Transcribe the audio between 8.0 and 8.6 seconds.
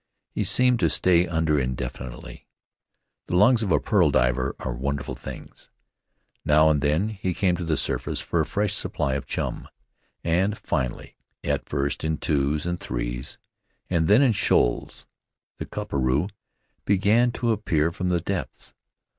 for a